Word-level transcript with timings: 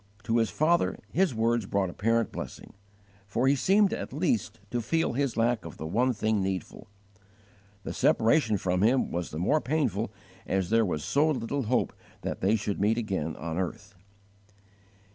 To 0.23 0.37
his 0.37 0.49
father 0.49 0.97
his 1.11 1.35
words 1.35 1.67
brought 1.67 1.91
apparent 1.91 2.31
blessing, 2.31 2.73
for 3.27 3.47
he 3.47 3.55
seemed 3.55 3.93
at 3.93 4.11
least 4.11 4.59
to 4.71 4.81
feel 4.81 5.13
his 5.13 5.37
lack 5.37 5.63
of 5.63 5.77
the 5.77 5.85
one 5.85 6.11
thing 6.11 6.41
needful. 6.41 6.87
The 7.83 7.93
separation 7.93 8.57
from 8.57 8.81
him 8.81 9.11
was 9.11 9.29
the 9.29 9.37
more 9.37 9.61
painful 9.61 10.11
as 10.47 10.71
there 10.71 10.85
was 10.87 11.03
so 11.03 11.29
little 11.29 11.65
hope 11.65 11.93
that 12.21 12.41
they 12.41 12.55
should 12.55 12.81
meet 12.81 12.97
again 12.97 13.35
on 13.35 13.59
earth. 13.59 13.93